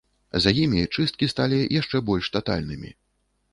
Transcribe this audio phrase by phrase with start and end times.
[0.45, 2.95] За імі чысткі сталі яшчэ больш татальнымі.